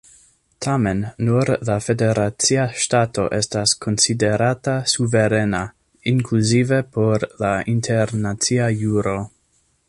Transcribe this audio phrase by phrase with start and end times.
[0.65, 5.61] Tamen, nur la federacia ŝtato estas konsiderata suverena,
[6.13, 9.17] inkluzive por la internacia juro.